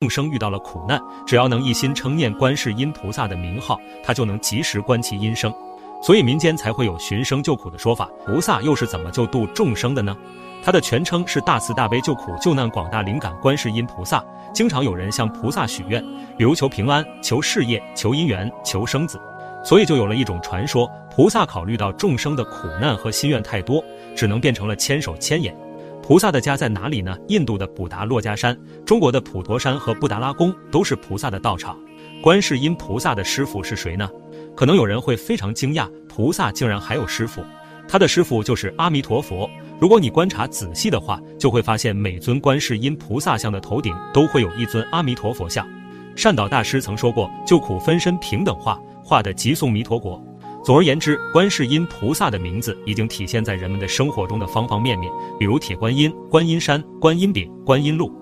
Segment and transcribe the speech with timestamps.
[0.00, 5.52] 众生遇到了苦难，只要能一心称念观世音菩萨的名号，他就能及时观其音声，
[6.02, 8.08] 所以民间才会有寻声救苦的说法。
[8.24, 10.16] 菩萨又是怎么救度众生的呢？
[10.64, 14.24] 他的全称是大慈大悲救苦救难广大灵感观世音菩萨。
[14.54, 16.02] 经常有人向菩萨许愿，
[16.34, 19.20] 比如求平安、求事业、求姻缘、求生子，
[19.62, 23.84] 所以就有了一种传说：菩萨考虑到众生的苦难和心愿太多，
[24.16, 25.54] 只能变成了千手千眼。
[26.10, 27.16] 菩萨的家在哪里呢？
[27.28, 31.78] 印度的普达洛迦山、中国的普陀山和布达拉宫都是菩萨的道场。
[32.20, 34.10] 观世音菩萨的师傅是谁呢？
[34.56, 37.44] 可能有人会非常惊讶，菩萨竟然还有师傅，
[37.86, 39.48] 他的师傅就是阿弥陀佛。
[39.80, 45.64] 如果你观察仔细的话，就会发现每尊观世音菩萨像的头顶都会有一尊阿弥陀佛像。
[46.16, 50.20] 善导大师曾说过，救苦分身平等化，化的极颂弥陀国。
[50.62, 58.19] 总而言之，观世音菩萨的名字已经体现在人们的生活中的方方面面，比如铁观音、观音山、观音饼、观音路。